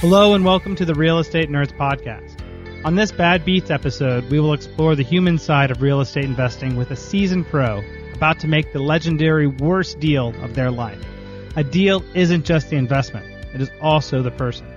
[0.00, 2.40] Hello and welcome to the Real Estate Nerds Podcast.
[2.84, 6.76] On this Bad Beats episode, we will explore the human side of real estate investing
[6.76, 7.82] with a seasoned pro
[8.14, 11.04] about to make the legendary worst deal of their life.
[11.56, 14.72] A deal isn't just the investment, it is also the person.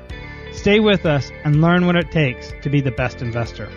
[0.54, 3.70] Stay with us and learn what it takes to be the best investor.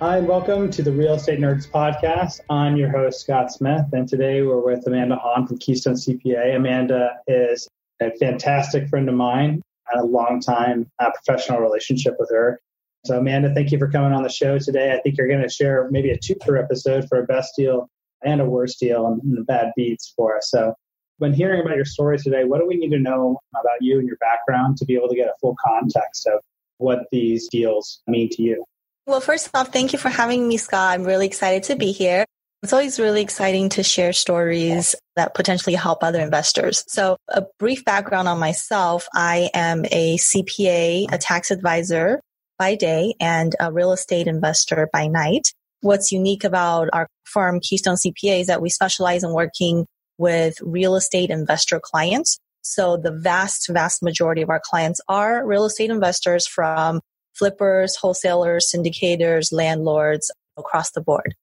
[0.00, 2.38] Hi, and welcome to the Real Estate Nerds Podcast.
[2.48, 6.54] I'm your host, Scott Smith, and today we're with Amanda Hahn from Keystone CPA.
[6.54, 7.68] Amanda is
[8.00, 9.62] a fantastic friend of mine.
[9.86, 12.60] Had a long time uh, professional relationship with her.
[13.04, 14.92] So, Amanda, thank you for coming on the show today.
[14.92, 17.88] I think you're going to share maybe a two per episode for a best deal
[18.24, 20.50] and a worst deal and, and the bad beats for us.
[20.50, 20.74] So,
[21.18, 24.08] when hearing about your story today, what do we need to know about you and
[24.08, 26.40] your background to be able to get a full context of
[26.78, 28.64] what these deals mean to you?
[29.06, 30.92] Well, first off, thank you for having me, Scott.
[30.92, 32.26] I'm really excited to be here.
[32.62, 36.84] It's always really exciting to share stories that potentially help other investors.
[36.88, 39.06] So a brief background on myself.
[39.14, 42.20] I am a CPA, a tax advisor
[42.58, 45.52] by day and a real estate investor by night.
[45.82, 49.86] What's unique about our firm, Keystone CPA, is that we specialize in working
[50.18, 52.38] with real estate investor clients.
[52.62, 57.00] So the vast, vast majority of our clients are real estate investors from
[57.34, 61.34] flippers, wholesalers, syndicators, landlords across the board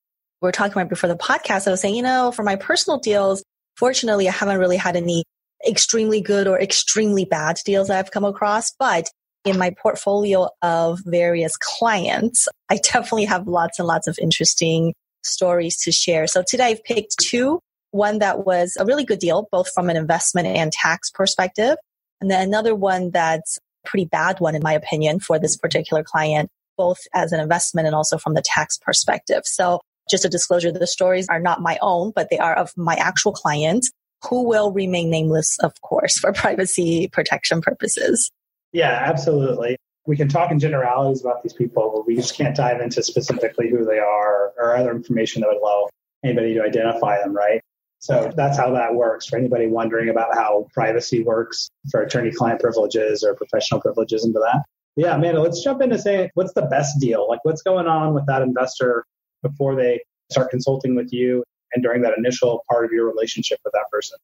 [0.44, 3.00] we were talking about before the podcast, I was saying, you know, for my personal
[3.00, 3.42] deals,
[3.78, 5.24] fortunately, I haven't really had any
[5.66, 9.08] extremely good or extremely bad deals I've come across, but
[9.46, 15.78] in my portfolio of various clients, I definitely have lots and lots of interesting stories
[15.84, 16.28] to share.
[16.28, 17.62] So today I've picked two.
[17.92, 21.78] One that was a really good deal, both from an investment and tax perspective.
[22.20, 26.04] And then another one that's a pretty bad one, in my opinion, for this particular
[26.04, 29.44] client, both as an investment and also from the tax perspective.
[29.46, 32.96] So just a disclosure, the stories are not my own, but they are of my
[32.96, 33.88] actual client
[34.30, 38.32] who will remain nameless, of course, for privacy protection purposes.
[38.72, 39.78] Yeah, absolutely.
[40.06, 43.70] We can talk in generalities about these people, but we just can't dive into specifically
[43.70, 45.88] who they are or other information that would allow
[46.24, 47.62] anybody to identify them, right?
[48.00, 52.60] So that's how that works for anybody wondering about how privacy works for attorney client
[52.60, 54.66] privileges or professional privileges into that.
[54.98, 57.26] Yeah, Amanda, let's jump in into saying what's the best deal?
[57.30, 59.06] Like what's going on with that investor
[59.44, 61.44] before they start consulting with you
[61.74, 64.18] and during that initial part of your relationship with that person?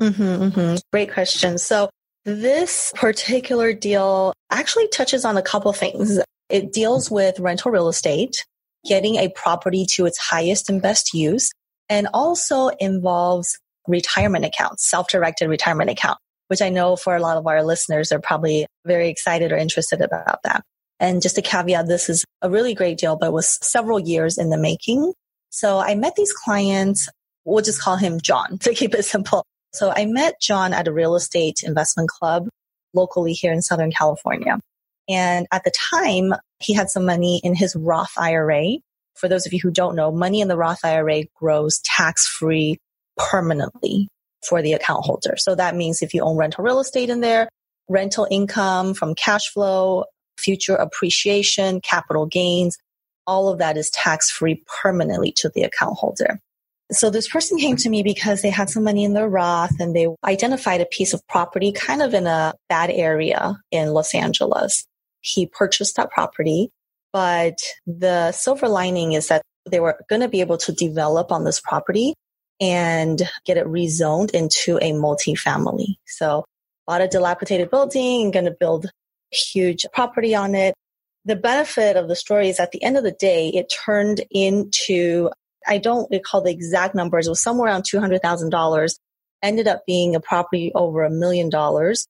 [0.00, 0.76] Mm-hmm, mm-hmm.
[0.92, 1.58] Great question.
[1.58, 1.90] So,
[2.24, 6.20] this particular deal actually touches on a couple things.
[6.48, 8.44] It deals with rental real estate,
[8.86, 11.50] getting a property to its highest and best use,
[11.88, 13.58] and also involves
[13.88, 16.18] retirement accounts, self directed retirement account,
[16.48, 20.00] which I know for a lot of our listeners are probably very excited or interested
[20.00, 20.62] about that.
[21.02, 24.50] And just a caveat, this is a really great deal, but was several years in
[24.50, 25.12] the making.
[25.50, 27.08] So I met these clients.
[27.44, 29.44] We'll just call him John to keep it simple.
[29.72, 32.48] So I met John at a real estate investment club
[32.94, 34.60] locally here in Southern California.
[35.08, 38.76] And at the time, he had some money in his Roth IRA.
[39.16, 42.78] For those of you who don't know, money in the Roth IRA grows tax free
[43.16, 44.06] permanently
[44.48, 45.34] for the account holder.
[45.36, 47.48] So that means if you own rental real estate in there,
[47.88, 50.04] rental income from cash flow
[50.42, 52.76] future appreciation, capital gains,
[53.26, 56.40] all of that is tax free permanently to the account holder.
[56.90, 59.96] So this person came to me because they had some money in their Roth and
[59.96, 64.84] they identified a piece of property kind of in a bad area in Los Angeles.
[65.20, 66.70] He purchased that property,
[67.12, 71.44] but the silver lining is that they were going to be able to develop on
[71.44, 72.14] this property
[72.60, 75.94] and get it rezoned into a multifamily.
[76.06, 76.44] So
[76.86, 78.90] bought a dilapidated building and going to build
[79.32, 80.74] huge property on it.
[81.24, 85.30] The benefit of the story is at the end of the day, it turned into,
[85.66, 88.98] I don't recall the exact numbers, it was somewhere around $200,000,
[89.42, 92.06] ended up being a property over a million dollars,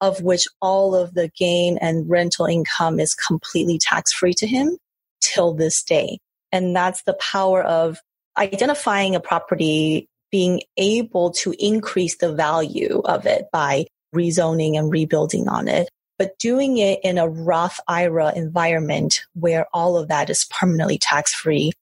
[0.00, 4.76] of which all of the gain and rental income is completely tax free to him
[5.20, 6.18] till this day.
[6.50, 8.00] And that's the power of
[8.36, 15.48] identifying a property, being able to increase the value of it by rezoning and rebuilding
[15.48, 20.46] on it but doing it in a Roth IRA environment where all of that is
[20.50, 21.72] permanently tax free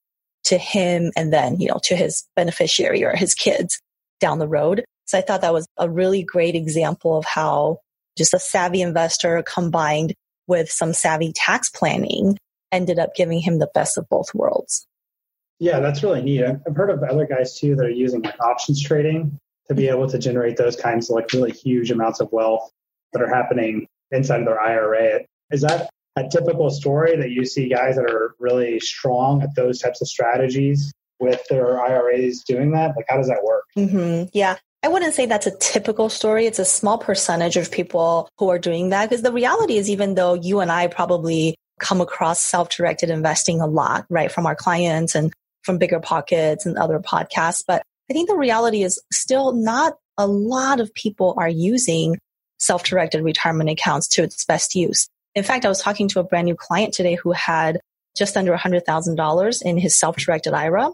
[0.45, 3.81] to him and then, you know, to his beneficiary or his kids
[4.19, 4.85] down the road.
[5.05, 7.79] So I thought that was a really great example of how
[8.17, 10.13] just a savvy investor combined
[10.47, 12.37] with some savvy tax planning
[12.71, 14.85] ended up giving him the best of both worlds.
[15.59, 16.43] Yeah, that's really neat.
[16.43, 20.07] I've heard of other guys too that are using like options trading to be able
[20.09, 22.71] to generate those kinds of like really huge amounts of wealth
[23.13, 25.21] that are happening inside of their IRA.
[25.51, 29.79] Is that a typical story that you see guys that are really strong at those
[29.79, 32.95] types of strategies with their IRAs doing that?
[32.95, 33.63] Like, how does that work?
[33.77, 34.29] Mm-hmm.
[34.33, 34.57] Yeah.
[34.83, 36.45] I wouldn't say that's a typical story.
[36.45, 40.15] It's a small percentage of people who are doing that because the reality is even
[40.15, 45.15] though you and I probably come across self-directed investing a lot, right, from our clients
[45.15, 45.33] and
[45.63, 50.79] from BiggerPockets and other podcasts, but I think the reality is still not a lot
[50.79, 52.17] of people are using
[52.57, 55.07] self-directed retirement accounts to its best use.
[55.35, 57.79] In fact, I was talking to a brand new client today who had
[58.17, 60.91] just under $100,000 in his self-directed IRA.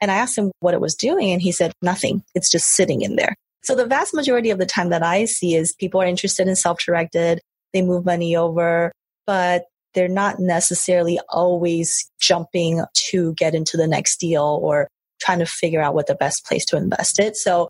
[0.00, 2.24] And I asked him what it was doing and he said nothing.
[2.34, 3.34] It's just sitting in there.
[3.62, 6.56] So the vast majority of the time that I see is people are interested in
[6.56, 7.40] self-directed.
[7.72, 8.92] They move money over,
[9.26, 14.88] but they're not necessarily always jumping to get into the next deal or
[15.20, 17.36] trying to figure out what the best place to invest it.
[17.36, 17.68] So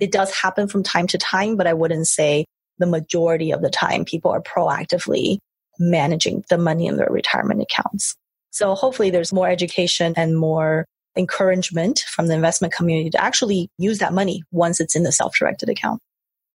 [0.00, 2.46] it does happen from time to time, but I wouldn't say
[2.78, 5.38] the majority of the time people are proactively
[5.78, 8.16] managing the money in their retirement accounts.
[8.50, 10.86] So hopefully there's more education and more
[11.16, 15.68] encouragement from the investment community to actually use that money once it's in the self-directed
[15.68, 16.00] account.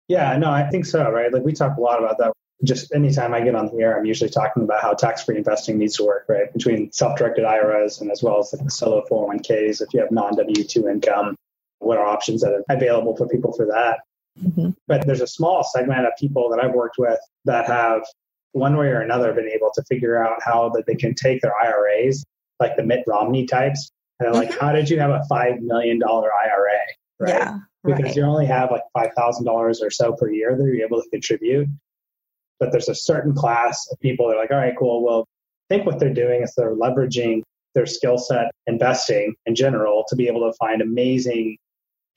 [0.07, 1.31] Yeah, no, I think so, right?
[1.31, 2.33] Like we talk a lot about that.
[2.63, 5.95] Just anytime I get on the air, I'm usually talking about how tax-free investing needs
[5.97, 6.51] to work, right?
[6.53, 11.35] Between self-directed IRAs and as well as the solo 401ks, if you have non-W2 income,
[11.79, 14.01] what are options that are available for people for that?
[14.39, 14.69] Mm-hmm.
[14.87, 18.01] But there's a small segment of people that I've worked with that have
[18.53, 21.53] one way or another been able to figure out how that they can take their
[21.63, 22.23] IRAs,
[22.59, 24.65] like the Mitt Romney types, and they're like, mm-hmm.
[24.65, 26.79] how did you have a five million dollar IRA?
[27.19, 27.29] Right.
[27.29, 28.15] Yeah, because right.
[28.15, 31.09] you only have like five thousand dollars or so per year that you're able to
[31.09, 31.67] contribute.
[32.59, 35.03] But there's a certain class of people that are like, all right, cool.
[35.03, 35.27] Well,
[35.69, 37.41] I think what they're doing is they're leveraging
[37.73, 41.57] their skill set investing in general to be able to find amazing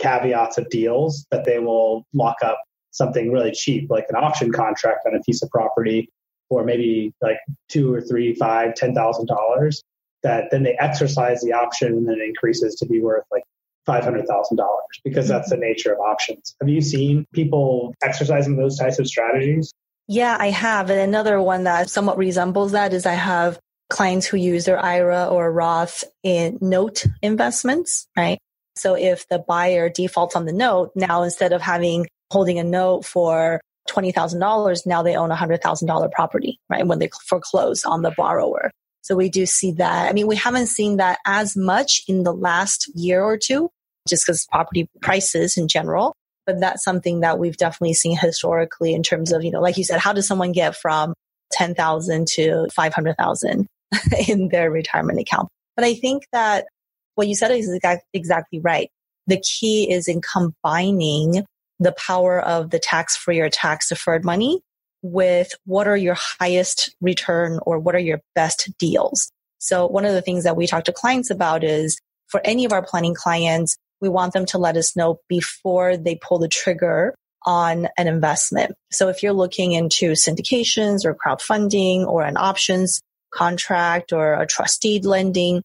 [0.04, 2.60] caveats of deals that they will lock up
[2.90, 6.10] something really cheap, like an option contract on a piece of property,
[6.50, 9.82] or maybe like two or three, five, ten thousand dollars.
[10.22, 13.42] That then they exercise the option and then it increases to be worth like
[13.84, 16.54] five hundred thousand dollars because that's the nature of options.
[16.60, 19.72] Have you seen people exercising those types of strategies?
[20.06, 20.90] Yeah, I have.
[20.90, 23.58] And another one that somewhat resembles that is I have
[23.90, 28.38] clients who use their IRA or Roth in note investments, right?
[28.76, 33.04] So if the buyer defaults on the note, now instead of having holding a note
[33.04, 33.60] for
[33.90, 36.86] $20,000, now they own a $100,000 property, right?
[36.86, 38.70] When they foreclose on the borrower.
[39.02, 40.08] So we do see that.
[40.08, 43.68] I mean, we haven't seen that as much in the last year or two,
[44.08, 46.14] just because property prices in general.
[46.46, 49.84] But that's something that we've definitely seen historically in terms of, you know, like you
[49.84, 51.14] said, how does someone get from
[51.52, 53.66] 10,000 to 500,000
[54.28, 55.48] in their retirement account?
[55.76, 56.66] But I think that
[57.14, 57.78] what you said is
[58.12, 58.90] exactly right.
[59.26, 61.44] The key is in combining
[61.80, 64.60] the power of the tax free or tax deferred money
[65.02, 69.30] with what are your highest return or what are your best deals.
[69.58, 72.72] So one of the things that we talk to clients about is for any of
[72.72, 77.14] our planning clients, we want them to let us know before they pull the trigger
[77.46, 78.74] on an investment.
[78.90, 83.00] So if you're looking into syndications or crowdfunding or an options
[83.30, 85.62] contract or a trust deed lending,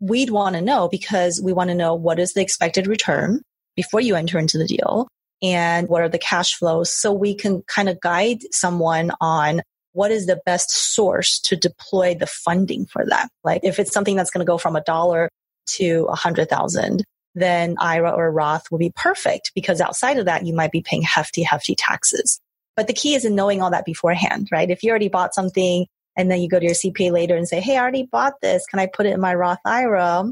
[0.00, 3.42] we'd want to know because we want to know what is the expected return
[3.76, 5.08] before you enter into the deal
[5.42, 9.62] and what are the cash flows so we can kind of guide someone on
[9.92, 13.28] what is the best source to deploy the funding for that.
[13.44, 15.28] Like if it's something that's going to go from a dollar
[15.66, 17.04] to a hundred thousand,
[17.34, 21.02] then IRA or Roth will be perfect because outside of that, you might be paying
[21.02, 22.40] hefty, hefty taxes.
[22.76, 24.70] But the key is in knowing all that beforehand, right?
[24.70, 25.86] If you already bought something
[26.18, 28.66] and then you go to your CPA later and say, Hey, I already bought this.
[28.66, 30.30] Can I put it in my Roth IRA?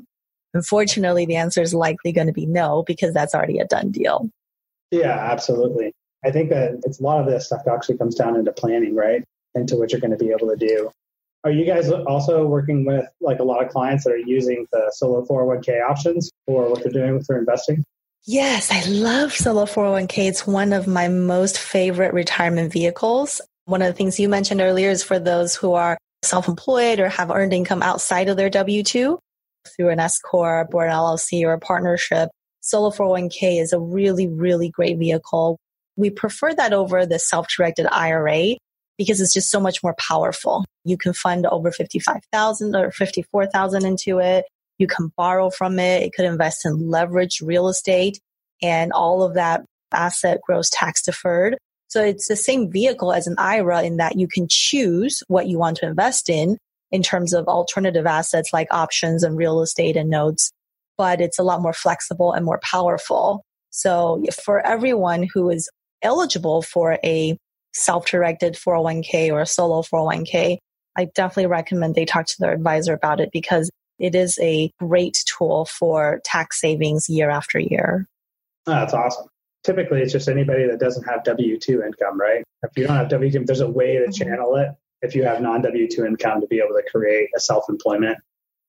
[0.52, 4.28] Unfortunately, the answer is likely going to be no because that's already a done deal.
[4.90, 5.92] Yeah, absolutely.
[6.24, 9.22] I think that it's a lot of this stuff actually comes down into planning, right?
[9.54, 10.90] Into what you're going to be able to do.
[11.44, 14.90] Are you guys also working with like a lot of clients that are using the
[14.94, 17.84] solo 401k options for what they're doing with their investing?
[18.24, 20.28] Yes, I love solo 401k.
[20.28, 23.40] It's one of my most favorite retirement vehicles.
[23.66, 27.32] One of the things you mentioned earlier is for those who are self-employed or have
[27.32, 29.18] earned income outside of their W-2
[29.76, 32.28] through an S corp or an LLC or a partnership.
[32.61, 35.58] Solo 401k is a really, really great vehicle.
[35.96, 38.54] We prefer that over the self-directed IRA
[38.99, 40.64] because it's just so much more powerful.
[40.85, 44.44] You can fund over 55,000 or 54,000 into it.
[44.78, 46.04] You can borrow from it.
[46.04, 48.20] It could invest in leveraged real estate
[48.62, 51.58] and all of that asset grows tax deferred.
[51.88, 55.58] So it's the same vehicle as an IRA in that you can choose what you
[55.58, 56.58] want to invest in
[56.90, 60.52] in terms of alternative assets like options and real estate and notes
[60.96, 63.44] but it's a lot more flexible and more powerful.
[63.70, 65.68] So for everyone who is
[66.02, 67.36] eligible for a
[67.74, 70.58] self-directed 401k or a solo 401k,
[70.96, 75.22] I definitely recommend they talk to their advisor about it because it is a great
[75.26, 78.06] tool for tax savings year after year.
[78.66, 79.28] Oh, that's awesome.
[79.66, 82.44] Typically it's just anybody that doesn't have W 2 income, right?
[82.62, 84.12] If you don't have W 2, there's a way to mm-hmm.
[84.12, 84.70] channel it
[85.02, 88.18] if you have non W 2 income to be able to create a self employment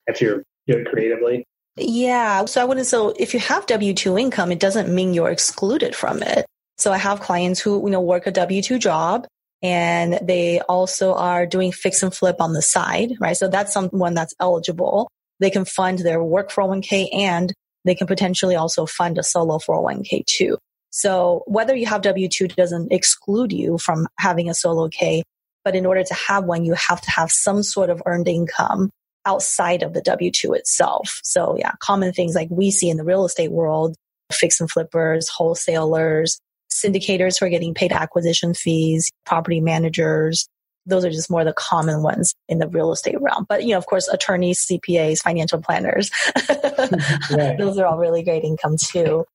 [0.08, 1.46] if you're doing creatively.
[1.78, 2.46] Yeah.
[2.46, 5.96] So I wouldn't, so if you have W 2 income, it doesn't mean you're excluded
[5.96, 6.46] from it.
[6.78, 9.28] So I have clients who, you know, work a W 2 job
[9.62, 13.38] and they also are doing fix and flip on the side, right?
[13.38, 15.10] So that's someone that's eligible.
[15.40, 17.54] They can fund their work 401k and
[17.86, 20.58] they can potentially also fund a solo 401k too.
[20.98, 25.22] So whether you have W-2 doesn't exclude you from having a solo K,
[25.64, 28.90] but in order to have one, you have to have some sort of earned income
[29.24, 31.22] outside of the W-2 itself.
[31.24, 33.96] So yeah, common things like we see in the real estate world,
[34.32, 36.40] fix and flippers, wholesalers,
[36.72, 40.48] syndicators who are getting paid acquisition fees, property managers.
[40.88, 43.46] Those are just more the common ones in the real estate realm.
[43.48, 46.10] But, you know, of course, attorneys, CPAs, financial planners,
[46.50, 47.56] right.
[47.56, 49.26] those are all really great income too.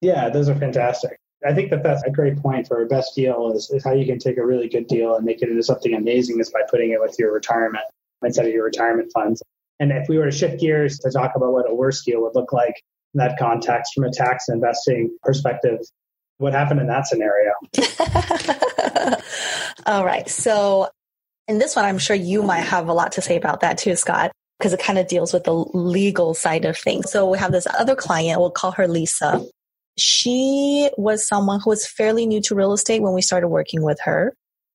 [0.00, 1.18] Yeah, those are fantastic.
[1.46, 4.04] I think that that's a great point for a best deal is, is how you
[4.04, 6.90] can take a really good deal and make it into something amazing is by putting
[6.90, 7.84] it with your retirement
[8.22, 9.42] instead of your retirement funds.
[9.78, 12.34] And if we were to shift gears to talk about what a worst deal would
[12.34, 12.74] look like
[13.14, 15.78] in that context from a tax investing perspective,
[16.38, 17.52] what happened in that scenario?
[19.86, 20.28] All right.
[20.28, 20.88] So
[21.46, 23.94] in this one, I'm sure you might have a lot to say about that too,
[23.94, 27.12] Scott, because it kind of deals with the legal side of things.
[27.12, 29.46] So we have this other client, we'll call her Lisa.
[29.98, 34.00] She was someone who was fairly new to real estate when we started working with
[34.04, 34.34] her.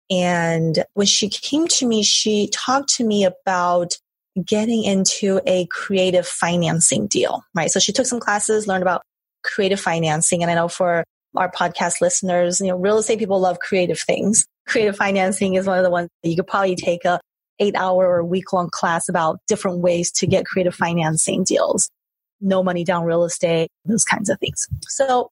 [0.10, 3.98] And when she came to me, she talked to me about
[4.44, 7.70] getting into a creative financing deal, right?
[7.72, 9.04] So she took some classes, learned about
[9.44, 10.42] creative financing.
[10.42, 11.04] And I know for
[11.36, 14.46] our podcast listeners, you know, real estate people love creative things.
[14.66, 17.20] Creative financing is one of the ones that you could probably take a
[17.60, 21.90] eight hour or week long class about different ways to get creative financing deals.
[22.44, 24.68] No money down real estate, those kinds of things.
[24.88, 25.30] So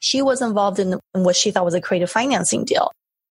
[0.00, 2.90] she was involved in, what she thought was a creative financing deal.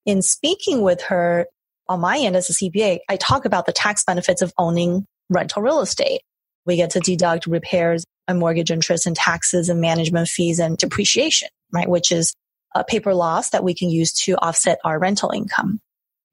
[0.06, 1.46] In speaking with her
[1.88, 5.62] on my end as a CPA, I talk about the tax benefits of owning rental
[5.62, 6.22] real estate.
[6.66, 11.50] We get to deduct repairs and mortgage interest and taxes and management fees and depreciation
[11.72, 11.90] right?
[11.90, 12.34] Which is
[12.76, 15.80] a paper loss that we can use to offset our rental income.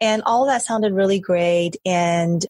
[0.00, 1.76] And all that sounded really great.
[1.84, 2.44] And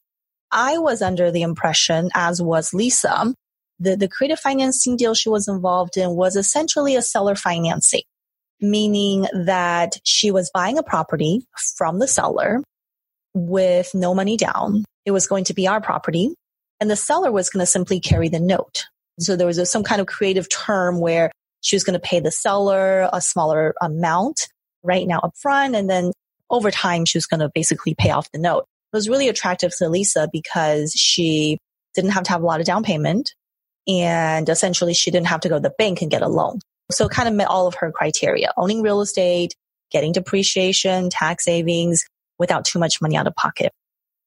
[0.50, 3.34] I was under the impression, as was Lisa,
[3.80, 8.02] that the creative financing deal she was involved in was essentially a seller financing,
[8.60, 12.62] meaning that she was buying a property from the seller
[13.34, 14.84] with no money down.
[15.04, 16.34] It was going to be our property
[16.80, 18.86] and the seller was going to simply carry the note.
[19.18, 22.20] So there was a, some kind of creative term where she was going to pay
[22.20, 24.48] the seller a smaller amount
[24.82, 25.76] right now upfront.
[25.76, 26.12] And then
[26.50, 28.66] over time, she was going to basically pay off the note.
[28.92, 31.58] It was really attractive to Lisa because she
[31.94, 33.34] didn't have to have a lot of down payment.
[33.86, 36.60] And essentially, she didn't have to go to the bank and get a loan.
[36.90, 39.54] So it kind of met all of her criteria, owning real estate,
[39.90, 42.04] getting depreciation, tax savings
[42.38, 43.72] without too much money out of pocket.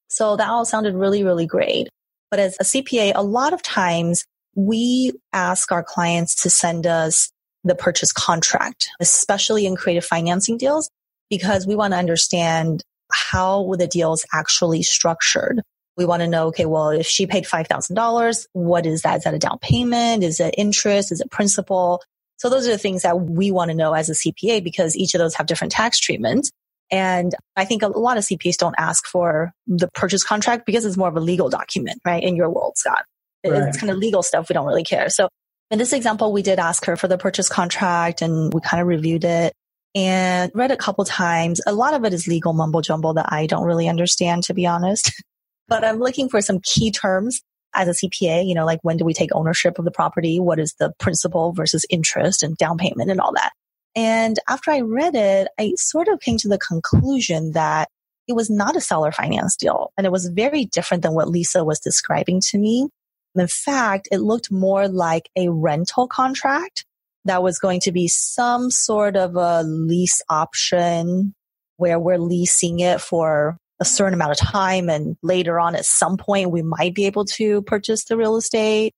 [0.08, 1.88] So that all sounded really, really great.
[2.30, 4.24] But as a CPA, a lot of times
[4.54, 7.30] we ask our clients to send us
[7.64, 10.90] the purchase contract, especially in creative financing deals,
[11.30, 15.62] because we want to understand how the deal is actually structured.
[15.98, 19.18] We want to know, okay, well, if she paid $5,000, what is that?
[19.18, 20.22] Is that a down payment?
[20.22, 21.12] Is it interest?
[21.12, 22.02] Is it principal?
[22.38, 25.14] So those are the things that we want to know as a CPA because each
[25.14, 26.50] of those have different tax treatment.
[26.90, 30.96] And I think a lot of CPAs don't ask for the purchase contract because it's
[30.96, 32.22] more of a legal document, right?
[32.22, 33.04] In your world, Scott.
[33.44, 33.62] Right.
[33.64, 34.48] It's kind of legal stuff.
[34.48, 35.08] We don't really care.
[35.10, 35.28] So
[35.70, 38.86] in this example, we did ask her for the purchase contract and we kind of
[38.86, 39.52] reviewed it
[39.94, 41.60] and read a couple times.
[41.66, 44.66] A lot of it is legal mumbo jumbo that I don't really understand, to be
[44.66, 45.12] honest.
[45.68, 47.42] but I'm looking for some key terms
[47.74, 50.40] as a CPA, you know, like when do we take ownership of the property?
[50.40, 53.52] What is the principal versus interest and down payment and all that?
[53.94, 57.88] And after I read it, I sort of came to the conclusion that
[58.26, 61.64] it was not a seller finance deal and it was very different than what Lisa
[61.64, 62.88] was describing to me.
[63.34, 66.84] In fact, it looked more like a rental contract
[67.24, 71.34] that was going to be some sort of a lease option
[71.76, 74.88] where we're leasing it for a certain amount of time.
[74.88, 78.92] And later on, at some point, we might be able to purchase the real estate.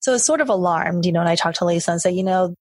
[0.00, 2.24] So it's sort of alarmed, you know, and I talked to Lisa and said, you
[2.24, 2.54] know,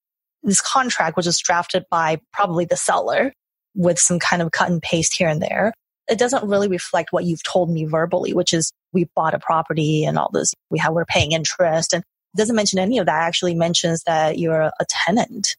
[0.44, 3.34] this contract was just drafted by probably the seller
[3.74, 5.74] with some kind of cut and paste here and there
[6.12, 10.04] it doesn't really reflect what you've told me verbally, which is we bought a property
[10.04, 10.54] and all this.
[10.70, 13.24] We have, we're paying interest and it doesn't mention any of that.
[13.24, 15.56] It actually mentions that you're a tenant.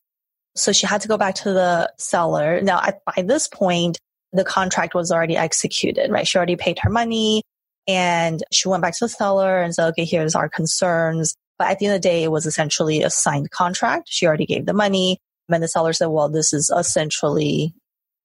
[0.55, 2.61] So she had to go back to the seller.
[2.61, 3.99] Now, at, by this point,
[4.33, 6.27] the contract was already executed, right?
[6.27, 7.43] She already paid her money
[7.87, 11.35] and she went back to the seller and said, okay, here's our concerns.
[11.59, 14.09] But at the end of the day, it was essentially a signed contract.
[14.09, 15.19] She already gave the money.
[15.53, 17.75] And the seller said, well, this is essentially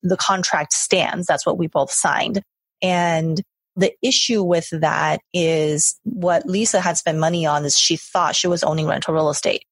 [0.02, 1.28] the contract stands.
[1.28, 2.42] That's what we both signed.
[2.82, 3.42] And
[3.76, 8.48] the issue with that is what Lisa had spent money on is she thought she
[8.48, 9.64] was owning rental real estate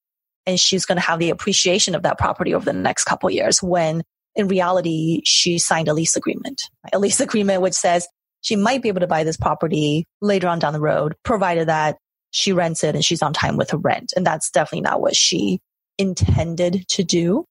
[0.45, 3.63] and she's going to have the appreciation of that property over the next couple years
[3.63, 4.03] when
[4.35, 8.07] in reality she signed a lease agreement, a lease agreement which says
[8.41, 11.97] she might be able to buy this property later on down the road, provided that
[12.31, 14.13] she rents it and she's on time with her rent.
[14.15, 15.59] And that's definitely not what she
[15.97, 17.45] intended to do.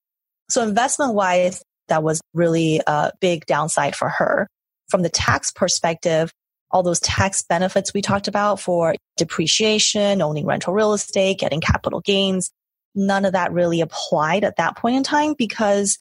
[0.50, 4.46] So investment wise, that was really a big downside for her.
[4.88, 6.30] From the tax perspective,
[6.70, 12.00] all those tax benefits we talked about for depreciation, owning rental real estate, getting capital
[12.00, 12.50] gains,
[12.94, 15.98] none of that really applied at that point in time because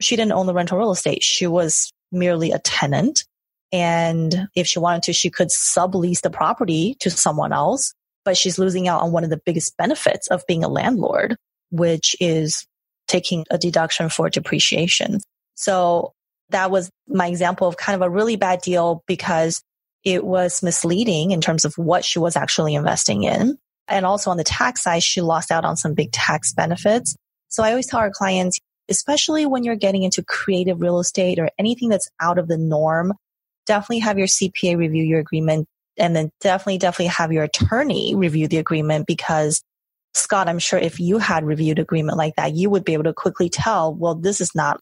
[0.00, 1.22] she didn't own the rental real estate.
[1.22, 3.24] She was merely a tenant.
[3.72, 7.92] And if she wanted to, she could sublease the property to someone else,
[8.24, 11.36] but she's losing out on one of the biggest benefits of being a landlord,
[11.70, 12.66] which is
[13.08, 15.18] taking a deduction for depreciation.
[15.54, 16.12] So
[16.50, 19.62] that was my example of kind of a really bad deal because
[20.04, 23.58] it was misleading in terms of what she was actually investing in.
[23.88, 27.16] And also on the tax side, she lost out on some big tax benefits.
[27.48, 31.50] So I always tell our clients, especially when you're getting into creative real estate or
[31.58, 33.12] anything that's out of the norm,
[33.66, 35.66] definitely have your CPA review your agreement
[35.98, 39.62] and then definitely, definitely have your attorney review the agreement because
[40.14, 43.12] Scott, I'm sure if you had reviewed agreement like that, you would be able to
[43.12, 44.80] quickly tell, well, this is not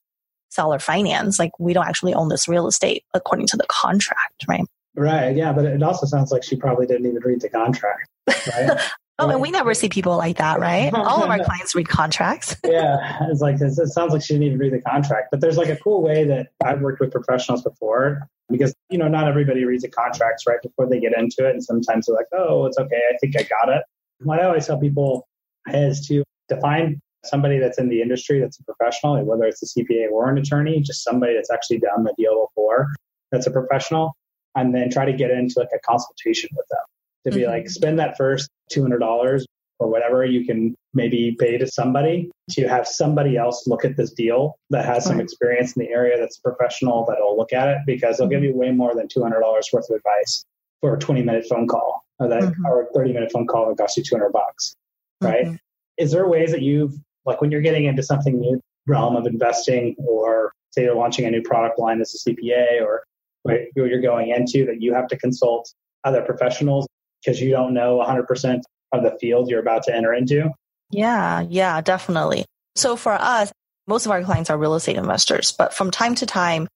[0.51, 1.39] seller finance.
[1.39, 4.65] Like we don't actually own this real estate according to the contract, right?
[4.97, 5.37] Right.
[5.37, 5.53] Yeah.
[5.53, 8.09] But it also sounds like she probably didn't even read the contract.
[8.29, 8.79] Right.
[9.19, 10.93] oh, and we never see people like that, right?
[10.95, 12.57] All of our clients read contracts.
[12.65, 13.19] yeah.
[13.23, 15.29] It's like, it sounds like she didn't even read the contract.
[15.31, 19.09] But there's like a cool way that I've worked with professionals before because, you know,
[19.09, 21.51] not everybody reads the contracts right before they get into it.
[21.51, 23.01] And sometimes they're like, oh, it's okay.
[23.13, 23.83] I think I got it.
[24.21, 25.27] What I always tell people
[25.69, 30.11] is to define somebody that's in the industry that's a professional, whether it's a CPA
[30.11, 32.89] or an attorney, just somebody that's actually done the deal before
[33.33, 34.15] that's a professional,
[34.55, 36.81] and then try to get into like a consultation with them
[37.25, 37.51] to be mm-hmm.
[37.51, 39.45] like, spend that first $200
[39.79, 44.13] or whatever you can maybe pay to somebody to have somebody else look at this
[44.13, 48.17] deal that has some experience in the area that's professional that'll look at it because
[48.17, 48.53] they'll give mm-hmm.
[48.53, 49.33] you way more than $200
[49.73, 50.45] worth of advice
[50.81, 52.67] for a 20 minute phone call or that mm-hmm.
[52.67, 54.75] or 30 minute phone call that costs you 200 bucks
[55.21, 55.55] right mm-hmm.
[55.99, 59.97] is there ways that you've like when you're getting into something new realm of investing
[59.99, 63.03] or say you're launching a new product line as a cpa or
[63.43, 65.73] what you're going into that you have to consult
[66.05, 66.87] other professionals
[67.25, 68.61] because you don't know 100%
[68.93, 70.51] of the field you're about to enter into
[70.91, 72.45] yeah yeah definitely
[72.77, 73.51] so for us
[73.87, 76.69] most of our clients are real estate investors but from time to time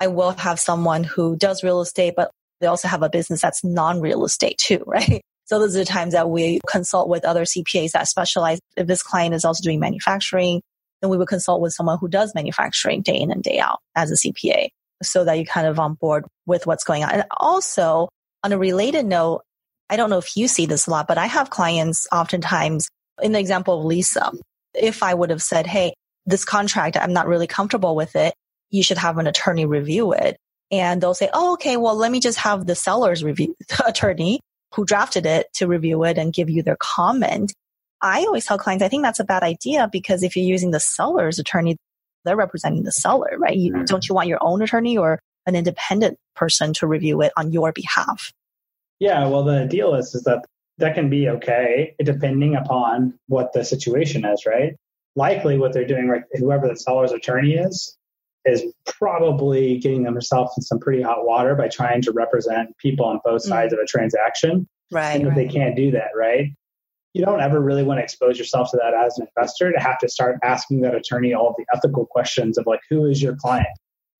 [0.00, 3.62] i will have someone who does real estate but they also have a business that's
[3.62, 7.92] non-real estate too right so those are the times that we consult with other CPAs
[7.92, 8.58] that specialize.
[8.76, 10.60] If this client is also doing manufacturing,
[11.00, 14.10] then we would consult with someone who does manufacturing day in and day out as
[14.10, 14.68] a CPA
[15.02, 17.10] so that you kind of on board with what's going on.
[17.10, 18.08] And also
[18.42, 19.42] on a related note,
[19.88, 22.88] I don't know if you see this a lot, but I have clients oftentimes
[23.22, 24.32] in the example of Lisa,
[24.74, 25.94] if I would have said, Hey,
[26.26, 28.34] this contract, I'm not really comfortable with it.
[28.70, 30.36] You should have an attorney review it.
[30.70, 31.76] And they'll say, Oh, okay.
[31.76, 33.54] Well, let me just have the seller's review
[33.86, 34.40] attorney
[34.74, 37.54] who drafted it to review it and give you their comment.
[38.02, 40.80] I always tell clients, I think that's a bad idea because if you're using the
[40.80, 41.76] seller's attorney,
[42.24, 43.56] they're representing the seller, right?
[43.56, 43.84] You, mm-hmm.
[43.84, 47.72] Don't you want your own attorney or an independent person to review it on your
[47.72, 48.32] behalf?
[48.98, 50.44] Yeah, well, the deal is, is that
[50.78, 54.74] that can be okay depending upon what the situation is, right?
[55.14, 57.96] Likely what they're doing, right, whoever the seller's attorney is,
[58.44, 63.20] is probably getting themselves in some pretty hot water by trying to represent people on
[63.24, 63.48] both mm.
[63.48, 63.78] sides mm.
[63.78, 64.68] of a transaction.
[64.92, 65.16] Right.
[65.16, 65.34] And right.
[65.34, 66.50] they can't do that, right?
[67.12, 69.98] You don't ever really want to expose yourself to that as an investor to have
[69.98, 73.66] to start asking that attorney all the ethical questions of like, who is your client?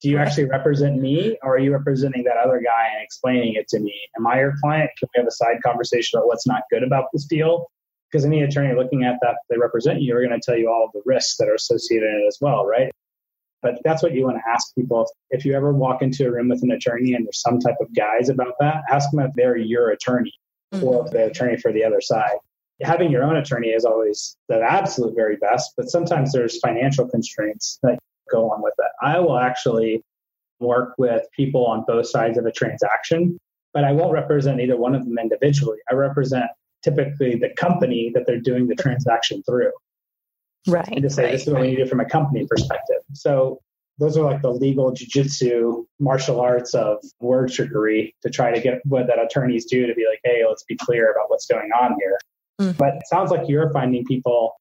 [0.03, 3.67] Do you actually represent me or are you representing that other guy and explaining it
[3.69, 3.95] to me?
[4.19, 4.91] Am I your client?
[4.99, 7.67] Can we have a side conversation about what's not good about this deal?
[8.11, 10.85] Because any attorney looking at that, they represent you, are going to tell you all
[10.85, 12.93] of the risks that are associated in it as well, right?
[13.63, 15.09] But that's what you want to ask people.
[15.31, 17.93] If you ever walk into a room with an attorney and there's some type of
[17.95, 20.33] guise about that, ask them if they're your attorney
[20.73, 20.85] mm-hmm.
[20.85, 22.37] or if they're attorney for the other side.
[22.83, 27.79] Having your own attorney is always the absolute very best, but sometimes there's financial constraints
[27.83, 27.99] that
[28.31, 28.91] go on with that.
[29.03, 30.03] I will actually
[30.61, 33.39] work with people on both sides of a transaction,
[33.75, 35.79] but I won't represent either one of them individually.
[35.91, 36.47] I represent
[36.83, 39.73] typically the company that they're doing the transaction through.
[40.67, 40.89] Right.
[40.89, 41.63] And to say right, this is what right.
[41.63, 43.03] we need it from a company perspective.
[43.13, 43.61] So
[43.99, 48.81] those are like the legal jujitsu martial arts of word trickery to try to get
[48.85, 51.97] what that attorneys do to be like, hey, let's be clear about what's going on
[52.01, 52.19] here.
[52.61, 52.77] Mm-hmm.
[52.77, 54.55] But it sounds like you're finding people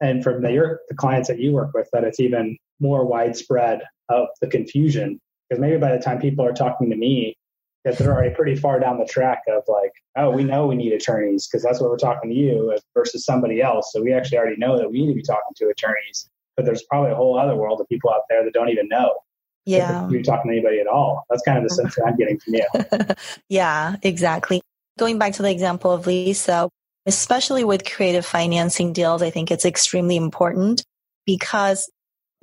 [0.00, 3.82] and from the, your, the clients that you work with, that it's even more widespread
[4.08, 5.20] of the confusion.
[5.48, 7.36] Because maybe by the time people are talking to me,
[7.84, 10.92] that they're already pretty far down the track of like, oh, we know we need
[10.92, 13.90] attorneys because that's what we're talking to you versus somebody else.
[13.92, 16.28] So we actually already know that we need to be talking to attorneys.
[16.56, 19.14] But there's probably a whole other world of people out there that don't even know.
[19.64, 20.08] Yeah.
[20.08, 21.24] You're talking to anybody at all.
[21.30, 22.66] That's kind of the sense that I'm getting from you.
[23.48, 24.60] yeah, exactly.
[24.98, 26.68] Going back to the example of Lisa,
[27.08, 30.84] especially with creative financing deals, I think it's extremely important
[31.24, 31.90] because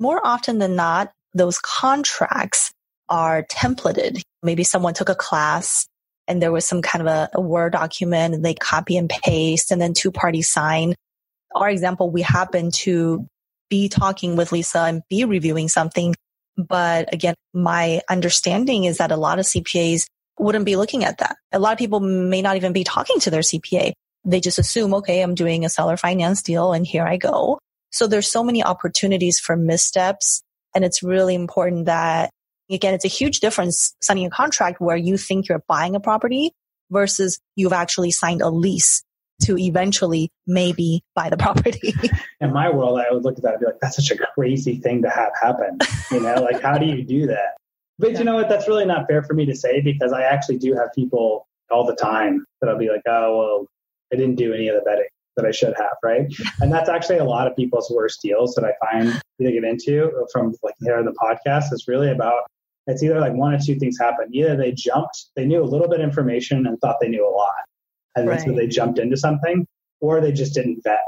[0.00, 2.72] more often than not, those contracts
[3.08, 4.20] are templated.
[4.42, 5.86] Maybe someone took a class
[6.26, 9.70] and there was some kind of a, a Word document and they copy and paste
[9.70, 10.96] and then two parties sign.
[11.54, 13.24] Our example, we happen to
[13.70, 16.16] be talking with Lisa and be reviewing something.
[16.56, 20.06] But again, my understanding is that a lot of CPAs
[20.40, 21.36] wouldn't be looking at that.
[21.52, 23.92] A lot of people may not even be talking to their CPA.
[24.26, 27.58] They just assume, okay, I'm doing a seller finance deal and here I go.
[27.90, 30.42] So there's so many opportunities for missteps.
[30.74, 32.30] And it's really important that
[32.70, 36.52] again, it's a huge difference signing a contract where you think you're buying a property
[36.90, 39.02] versus you've actually signed a lease
[39.42, 41.94] to eventually maybe buy the property.
[42.40, 44.76] In my world, I would look at that and be like, that's such a crazy
[44.78, 45.78] thing to have happen.
[46.10, 47.56] You know, like how do you do that?
[47.98, 48.18] But yeah.
[48.18, 48.48] you know what?
[48.48, 51.84] That's really not fair for me to say because I actually do have people all
[51.84, 53.66] the time that I'll be like, oh, well,
[54.12, 56.26] I didn't do any of the betting that I should have, right?
[56.60, 60.10] and that's actually a lot of people's worst deals that I find they get into
[60.32, 62.42] from like here in the podcast is really about
[62.86, 64.28] it's either like one or two things happen.
[64.32, 67.34] Either they jumped, they knew a little bit of information and thought they knew a
[67.34, 67.54] lot.
[68.14, 68.40] And right.
[68.40, 69.66] so they jumped into something,
[70.00, 71.00] or they just didn't vet.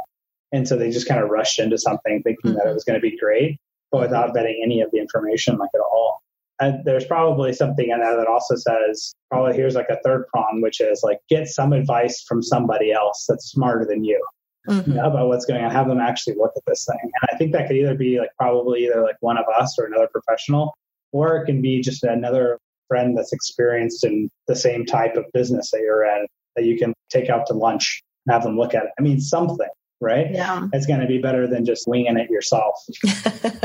[0.52, 2.54] And so they just kind of rushed into something thinking mm-hmm.
[2.54, 2.74] that it mm-hmm.
[2.74, 3.58] was going to be great,
[3.92, 6.20] but without vetting any of the information like at all.
[6.60, 10.60] And there's probably something in there that also says, probably here's like a third prong,
[10.60, 14.24] which is like get some advice from somebody else that's smarter than you.
[14.68, 14.90] Mm-hmm.
[14.90, 16.98] You know, about what's going on, have them actually look at this thing.
[17.02, 19.86] And I think that could either be like probably either like one of us or
[19.86, 20.74] another professional
[21.12, 25.70] or it can be just another friend that's experienced in the same type of business
[25.70, 28.84] that you're in that you can take out to lunch and have them look at
[28.84, 28.90] it.
[28.98, 29.68] I mean, something,
[30.00, 30.30] right?
[30.30, 30.68] Yeah.
[30.72, 32.74] It's going to be better than just winging it yourself.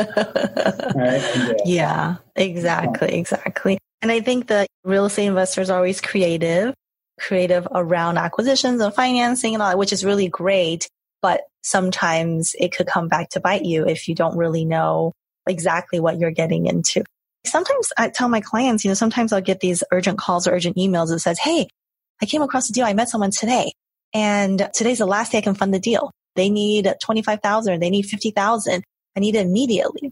[0.96, 1.60] right?
[1.66, 3.78] Yeah, exactly, exactly.
[4.02, 6.74] And I think that real estate investors are always creative,
[7.20, 10.88] creative around acquisitions and financing and all that, which is really great.
[11.22, 15.14] But sometimes it could come back to bite you if you don't really know
[15.48, 17.04] exactly what you're getting into.
[17.46, 20.78] Sometimes I tell my clients, you know, sometimes I'll get these urgent calls or urgent
[20.78, 21.68] emails that says, Hey,
[22.22, 22.86] I came across a deal.
[22.86, 23.72] I met someone today
[24.14, 26.12] and today's the last day I can fund the deal.
[26.36, 27.80] They need 25,000.
[27.80, 28.84] They need 50,000.
[29.16, 30.12] I need it immediately.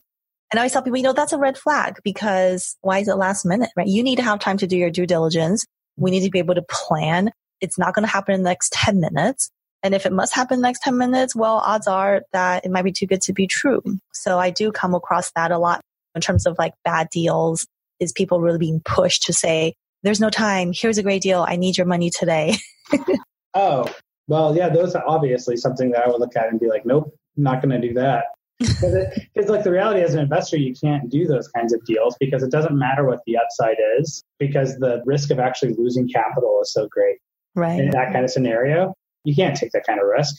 [0.51, 3.15] And I always tell people, you know, that's a red flag because why is it
[3.15, 3.87] last minute, right?
[3.87, 5.65] You need to have time to do your due diligence.
[5.97, 7.31] We need to be able to plan.
[7.61, 9.49] It's not going to happen in the next 10 minutes.
[9.83, 12.83] And if it must happen the next 10 minutes, well, odds are that it might
[12.83, 13.81] be too good to be true.
[14.13, 15.81] So I do come across that a lot
[16.15, 17.65] in terms of like bad deals
[17.99, 20.73] is people really being pushed to say, there's no time.
[20.73, 21.45] Here's a great deal.
[21.47, 22.55] I need your money today.
[23.53, 23.87] oh,
[24.31, 27.13] well, yeah, those are obviously something that I would look at and be like, nope,
[27.35, 28.25] I'm not going to do that.
[29.33, 32.43] Because, like, the reality as an investor, you can't do those kinds of deals because
[32.43, 36.71] it doesn't matter what the upside is because the risk of actually losing capital is
[36.71, 37.17] so great.
[37.55, 37.79] Right.
[37.79, 38.93] In that kind of scenario,
[39.25, 40.35] you can't take that kind of risk.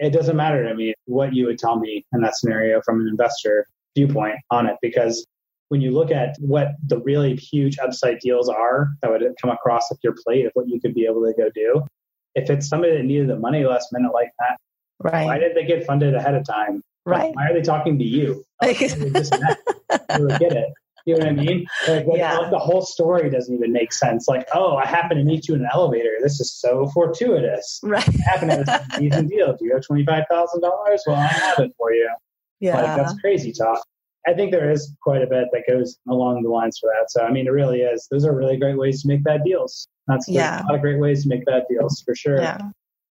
[0.00, 3.06] It doesn't matter to me what you would tell me in that scenario from an
[3.08, 5.24] investor viewpoint on it because
[5.68, 9.90] when you look at what the really huge upside deals are that would come across
[9.92, 11.84] at your plate of what you could be able to go do,
[12.34, 14.58] if it's somebody that needed the money last minute like that,
[15.00, 15.24] right.
[15.24, 16.82] why did they get funded ahead of time?
[17.04, 17.34] Right.
[17.34, 18.44] Why are they talking to you?
[18.60, 19.56] Like, they just met.
[20.40, 20.72] get it.
[21.06, 21.66] You know what I mean?
[21.86, 22.50] Like, what, yeah.
[22.50, 24.26] the whole story doesn't even make sense.
[24.26, 26.10] Like, oh, I happened to meet you in an elevator.
[26.20, 27.80] This is so fortuitous.
[27.82, 28.06] Right.
[28.06, 29.56] It happened to this amazing deal.
[29.56, 31.02] Do you have twenty five thousand dollars?
[31.06, 32.10] Well, I have it for you.
[32.60, 32.82] Yeah.
[32.82, 33.80] Like, that's crazy talk.
[34.28, 37.10] I think there is quite a bit that goes along the lines for that.
[37.10, 38.06] So, I mean, it really is.
[38.10, 39.88] Those are really great ways to make bad deals.
[40.06, 40.62] That's yeah.
[40.62, 42.38] a lot of great ways to make bad deals for sure.
[42.38, 42.58] Yeah.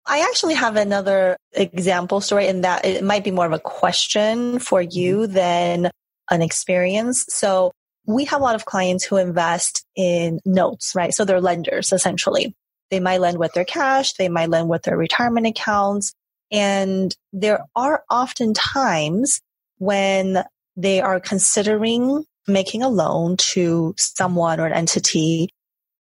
[0.05, 4.59] I actually have another example story in that it might be more of a question
[4.59, 5.33] for you mm-hmm.
[5.33, 5.91] than
[6.31, 7.25] an experience.
[7.31, 7.73] So
[8.07, 11.15] we have a lot of clients who invest in notes, right?
[11.15, 12.55] So they're lenders essentially.
[12.91, 14.13] They might lend with their cash.
[14.13, 16.13] They might lend with their retirement accounts.
[16.53, 19.41] And there are often times
[19.79, 20.45] when
[20.77, 25.51] they are considering making a loan to someone or an entity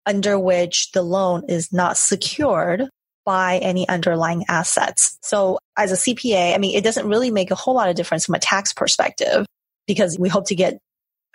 [0.07, 2.89] under which the loan is not secured
[3.25, 5.19] by any underlying assets.
[5.23, 8.27] So as a CPA, I mean, it doesn't really make a whole lot of difference
[8.27, 9.47] from a tax perspective
[9.87, 10.79] because we hope to get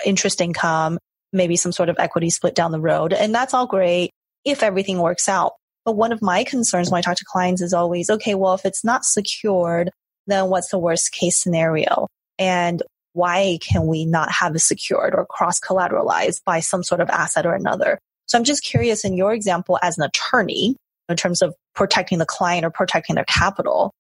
[0.05, 0.99] interest income,
[1.33, 3.13] maybe some sort of equity split down the road.
[3.13, 4.11] And that's all great
[4.45, 5.53] if everything works out.
[5.83, 8.65] But one of my concerns when I talk to clients is always, okay, well, if
[8.65, 9.89] it's not secured,
[10.27, 12.07] then what's the worst case scenario?
[12.37, 12.83] And
[13.19, 17.45] why can we not have it secured or cross collateralized by some sort of asset
[17.45, 17.99] or another?
[18.27, 20.77] So I'm just curious in your example as an attorney,
[21.09, 23.91] in terms of protecting the client or protecting their capital,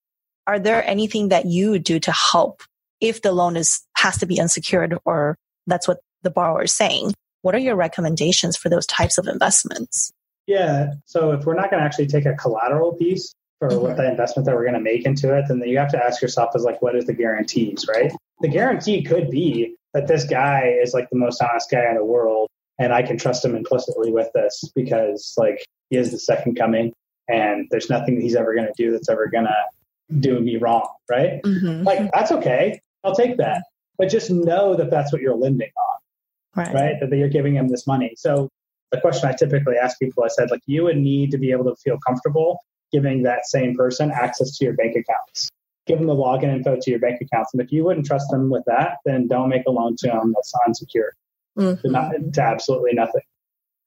[0.47, 2.61] are there anything that you do to help
[3.01, 5.35] if the loan is has to be unsecured or
[5.67, 7.13] that's what the borrower is saying?
[7.41, 10.11] What are your recommendations for those types of investments?
[10.47, 10.93] Yeah.
[11.05, 13.81] So if we're not going to actually take a collateral piece for mm-hmm.
[13.81, 16.21] what the investment that we're going to make into it, then you have to ask
[16.21, 18.11] yourself is like, what is the guarantees, right?
[18.41, 22.05] The guarantee could be that this guy is like the most honest guy in the
[22.05, 22.49] world
[22.79, 26.93] and I can trust him implicitly with this because like he is the second coming
[27.27, 30.87] and there's nothing he's ever going to do that's ever going to do me wrong,
[31.09, 31.41] right?
[31.43, 31.83] Mm-hmm.
[31.83, 32.79] Like that's okay.
[33.03, 33.63] I'll take that.
[33.97, 36.73] But just know that that's what you're lending on, right?
[36.73, 36.95] right?
[37.01, 38.13] That you're giving him this money.
[38.17, 38.49] So
[38.91, 41.65] the question I typically ask people, I said, like, you would need to be able
[41.65, 42.59] to feel comfortable
[42.91, 45.49] giving that same person access to your bank accounts.
[45.89, 47.51] Give them the login info to your bank accounts.
[47.51, 50.33] And if you wouldn't trust them with that, then don't make a loan to them
[50.35, 51.15] that's unsecured
[51.57, 51.81] mm-hmm.
[51.81, 53.23] to, not, to absolutely nothing.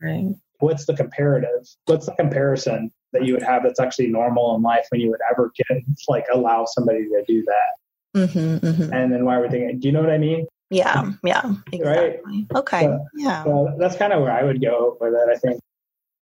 [0.03, 0.35] Right.
[0.59, 1.65] What's the comparative?
[1.85, 5.21] What's the comparison that you would have that's actually normal in life when you would
[5.31, 8.27] ever get like allow somebody to do that?
[8.27, 8.93] Mm-hmm, mm-hmm.
[8.93, 9.79] And then why are we thinking?
[9.79, 10.47] Do you know what I mean?
[10.71, 12.19] Yeah, yeah, exactly.
[12.27, 12.47] Right?
[12.57, 13.45] Okay, so, yeah.
[13.45, 15.29] So that's kind of where I would go with it.
[15.31, 15.61] I think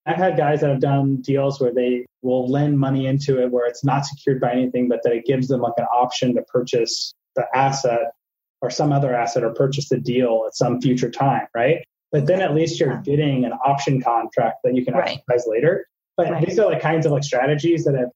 [0.09, 3.67] I've had guys that have done deals where they will lend money into it where
[3.67, 7.13] it's not secured by anything, but that it gives them like an option to purchase
[7.37, 8.13] the asset
[8.63, 11.85] or some other asset or purchase the deal at some future time, right?
[12.11, 15.21] But then at least you're getting an option contract that you can right.
[15.29, 15.87] exercise later.
[16.17, 16.47] But right.
[16.47, 18.09] these are like kinds of like strategies that if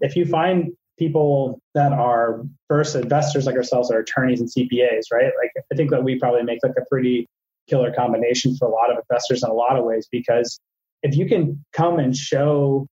[0.00, 5.32] if you find people that are first investors like ourselves are attorneys and CPAs, right?
[5.38, 7.26] Like I think that we probably make like a pretty
[7.68, 10.58] killer combination for a lot of investors in a lot of ways because
[11.02, 12.86] if you can come and show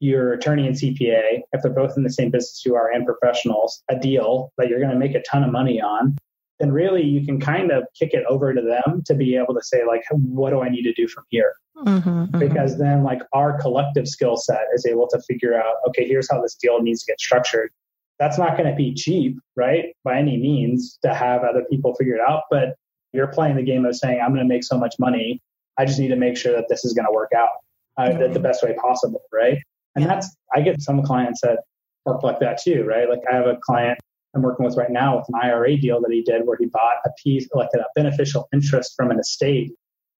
[0.00, 3.82] your attorney and CPA, if they're both in the same business you are and professionals,
[3.90, 6.16] a deal that you're going to make a ton of money on,
[6.58, 9.62] then really you can kind of kick it over to them to be able to
[9.62, 11.54] say, like, what do I need to do from here?
[11.76, 12.38] Mm-hmm, mm-hmm.
[12.38, 16.40] because then, like, our collective skill set is able to figure out, okay, here's how
[16.40, 17.70] this deal needs to get structured.
[18.18, 19.86] That's not going to be cheap, right?
[20.04, 22.42] By any means to have other people figure it out.
[22.50, 22.76] But
[23.12, 25.40] you're playing the game of saying, I'm going to make so much money
[25.80, 27.48] I just need to make sure that this is going to work out
[27.96, 28.34] uh, mm-hmm.
[28.34, 29.56] the, best way possible, right?
[29.96, 31.60] And that's I get some clients that
[32.04, 33.08] work like that too, right?
[33.08, 33.98] Like I have a client
[34.34, 36.98] I'm working with right now with an IRA deal that he did where he bought
[37.06, 39.72] a piece, like a beneficial interest from an estate,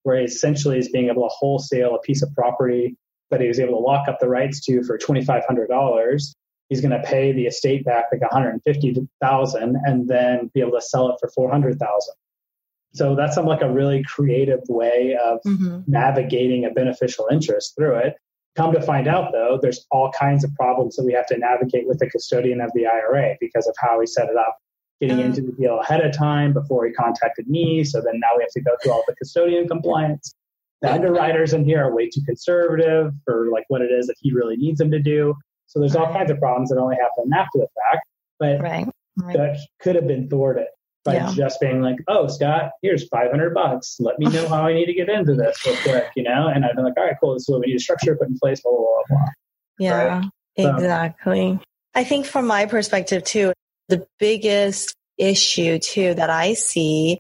[0.03, 2.97] where he essentially is being able to wholesale a piece of property
[3.31, 6.35] that he was able to lock up the rights to for $2,500.
[6.71, 11.11] He's going to pay the estate back like 150,000 and then be able to sell
[11.11, 12.15] it for 400,000.
[12.93, 15.81] So that's some like a really creative way of mm-hmm.
[15.87, 18.15] navigating a beneficial interest through it.
[18.57, 21.87] Come to find out though, there's all kinds of problems that we have to navigate
[21.87, 24.59] with the custodian of the IRA because of how we set it up,
[25.01, 25.27] getting mm-hmm.
[25.27, 27.85] into the deal ahead of time before he contacted me.
[27.85, 30.35] So then now we have to go through all the custodian compliance.
[30.83, 34.33] The underwriters in here are way too conservative for like what it is that he
[34.33, 35.37] really needs them to do.
[35.67, 38.07] So there's all kinds of problems that only happen after the fact,
[38.41, 38.89] but right.
[39.17, 39.37] Right.
[39.37, 40.67] that could have been thwarted
[41.05, 41.33] by yeah.
[41.35, 43.97] just being like, "Oh, Scott, here's 500 bucks.
[44.01, 46.49] Let me know how I need to get into this real quick," you know.
[46.49, 47.35] And I've been like, "All right, cool.
[47.35, 49.29] This is what we need to structure, put in place, blah blah blah." blah.
[49.79, 50.25] Yeah, right?
[50.57, 51.59] exactly.
[51.95, 53.53] I think from my perspective too,
[53.89, 57.19] the biggest issue too that I see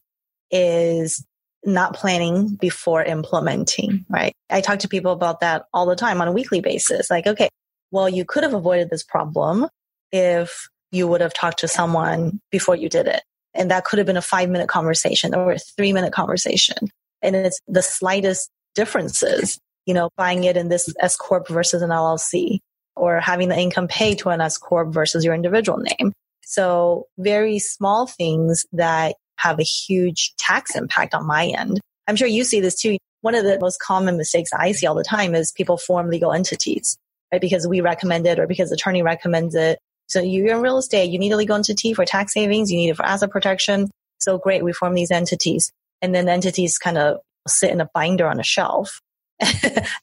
[0.51, 1.25] is
[1.65, 4.05] not planning before implementing.
[4.09, 4.35] Right?
[4.51, 7.11] I talk to people about that all the time on a weekly basis.
[7.11, 7.49] Like, okay,
[7.91, 9.69] well, you could have avoided this problem
[10.13, 13.23] if you would have talked to someone before you did it
[13.55, 16.77] and that could have been a five minute conversation or a three minute conversation.
[17.23, 21.91] And it's the slightest differences, you know, buying it in this S Corp versus an
[21.91, 22.59] LLC
[22.97, 26.13] or having the income paid to an S Corp versus your individual name.
[26.45, 31.81] So very small things that have a huge tax impact on my end.
[32.07, 32.97] I'm sure you see this too.
[33.23, 36.33] One of the most common mistakes I see all the time is people form legal
[36.33, 36.97] entities,
[37.31, 37.41] right?
[37.41, 39.79] Because we recommend it or because attorney recommends it
[40.11, 42.91] so you're in real estate, you need a legal entity for tax savings, you need
[42.91, 43.89] it for asset protection.
[44.19, 45.71] So great, we form these entities.
[46.03, 49.01] And then entities kind of sit in a binder on a shelf.
[49.41, 49.53] and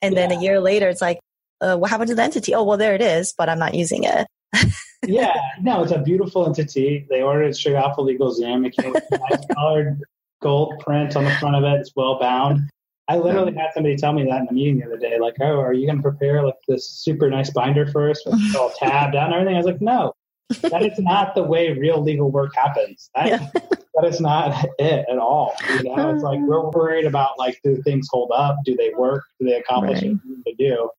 [0.01, 0.09] yeah.
[0.11, 1.19] then a year later, it's like,
[1.59, 2.55] uh, what happened to the entity?
[2.55, 4.27] Oh, well, there it is, but I'm not using it.
[5.05, 7.05] yeah, no, it's a beautiful entity.
[7.09, 8.65] They ordered it straight off of LegalZoom.
[8.65, 9.99] It came with a nice colored
[10.41, 11.81] gold print on the front of it.
[11.81, 12.69] It's well bound.
[13.07, 15.59] I literally had somebody tell me that in the meeting the other day, like, "Oh,
[15.59, 19.15] are you going to prepare like this super nice binder for us, with all tabbed
[19.15, 20.13] out and everything?" I was like, "No,
[20.61, 23.09] that is not the way real legal work happens.
[23.15, 23.49] That, yeah.
[23.95, 25.55] that is not it at all.
[25.77, 28.57] You know, it's like we're worried about like, do things hold up?
[28.65, 29.23] Do they work?
[29.39, 30.11] Do they accomplish right.
[30.11, 30.89] what they do?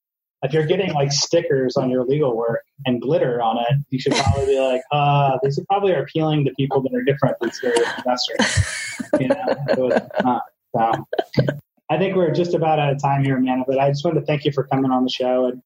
[0.42, 4.12] if you're getting like stickers on your legal work and glitter on it, you should
[4.12, 7.88] probably be like, uh, these probably are appealing to people that are different than serious
[7.98, 9.00] investors.
[9.20, 10.42] You know, not,
[10.76, 11.06] so.
[11.90, 14.26] I think we're just about out of time here, Amanda, but I just wanted to
[14.26, 15.46] thank you for coming on the show.
[15.46, 15.62] And,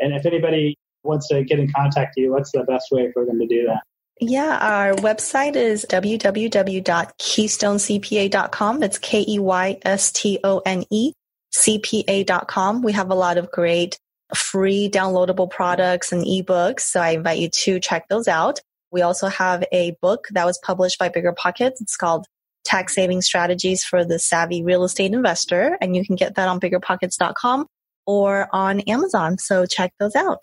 [0.00, 3.24] and if anybody wants to get in contact with you, what's the best way for
[3.24, 3.82] them to do that?
[4.20, 8.80] Yeah, our website is www.keystonecpa.com.
[8.80, 11.12] That's K E Y S T O N E
[11.54, 12.82] CPA.com.
[12.82, 13.98] We have a lot of great
[14.34, 16.80] free downloadable products and ebooks.
[16.80, 18.60] So I invite you to check those out.
[18.90, 21.80] We also have a book that was published by BiggerPockets.
[21.80, 22.26] It's called
[22.64, 25.76] Tax Saving Strategies for the Savvy Real Estate Investor.
[25.80, 27.66] And you can get that on biggerpockets.com
[28.06, 29.38] or on Amazon.
[29.38, 30.42] So check those out.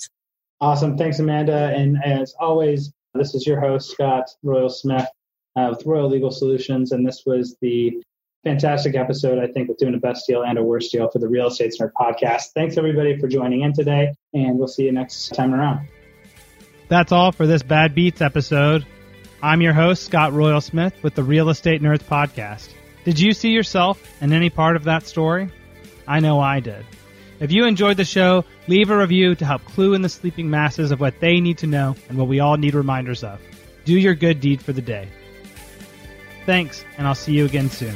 [0.62, 0.98] Awesome.
[0.98, 1.74] Thanks, Amanda.
[1.76, 5.08] And as always, this is your host, Scott Royal Smith
[5.56, 6.92] uh, with Royal Legal Solutions.
[6.92, 8.02] And this was the
[8.44, 11.28] fantastic episode, I think, with doing a best deal and a worst deal for the
[11.28, 12.52] Real Estate Nerd podcast.
[12.56, 14.14] Thanks, everybody, for joining in today.
[14.34, 15.88] And we'll see you next time around.
[16.88, 18.86] That's all for this Bad Beats episode.
[19.42, 22.68] I'm your host, Scott Royal Smith, with the Real Estate Nerds podcast.
[23.06, 25.50] Did you see yourself in any part of that story?
[26.06, 26.86] I know I did.
[27.40, 30.92] If you enjoyed the show, leave a review to help clue in the sleeping masses
[30.92, 33.40] of what they need to know and what we all need reminders of.
[33.86, 35.08] Do your good deed for the day.
[36.46, 37.96] Thanks, and I'll see you again soon.